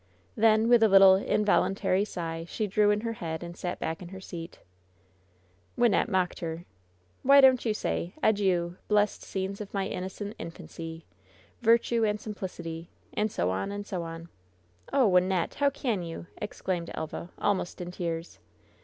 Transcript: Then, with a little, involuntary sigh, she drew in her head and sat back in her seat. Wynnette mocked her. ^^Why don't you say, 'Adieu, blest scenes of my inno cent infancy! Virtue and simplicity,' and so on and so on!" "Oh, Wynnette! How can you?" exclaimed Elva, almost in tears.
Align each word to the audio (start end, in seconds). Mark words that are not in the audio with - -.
Then, 0.35 0.67
with 0.67 0.81
a 0.81 0.89
little, 0.89 1.13
involuntary 1.13 2.05
sigh, 2.05 2.45
she 2.49 2.65
drew 2.65 2.89
in 2.89 3.01
her 3.01 3.13
head 3.13 3.43
and 3.43 3.55
sat 3.55 3.77
back 3.77 4.01
in 4.01 4.07
her 4.09 4.19
seat. 4.19 4.57
Wynnette 5.77 6.07
mocked 6.07 6.39
her. 6.39 6.65
^^Why 7.23 7.39
don't 7.39 7.63
you 7.65 7.75
say, 7.75 8.15
'Adieu, 8.23 8.77
blest 8.87 9.21
scenes 9.21 9.61
of 9.61 9.71
my 9.75 9.87
inno 9.87 10.09
cent 10.09 10.33
infancy! 10.39 11.05
Virtue 11.61 12.03
and 12.03 12.19
simplicity,' 12.19 12.89
and 13.13 13.31
so 13.31 13.51
on 13.51 13.71
and 13.71 13.85
so 13.85 14.01
on!" 14.01 14.29
"Oh, 14.91 15.07
Wynnette! 15.07 15.53
How 15.53 15.69
can 15.69 16.01
you?" 16.01 16.25
exclaimed 16.41 16.89
Elva, 16.95 17.29
almost 17.37 17.79
in 17.79 17.91
tears. 17.91 18.39